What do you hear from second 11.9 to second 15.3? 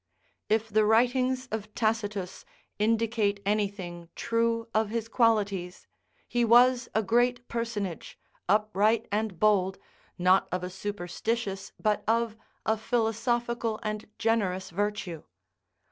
of a philosophical and generous virtue.